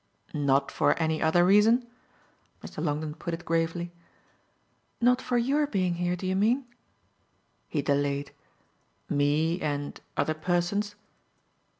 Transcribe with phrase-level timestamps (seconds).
[0.33, 1.85] "Not for any other reason?"
[2.63, 2.83] Mr.
[2.83, 3.91] Longdon put it gravely.
[4.99, 6.65] "Not for YOUR being here, do you mean?"
[7.67, 8.31] He delayed.
[9.09, 10.95] "Me and other persons."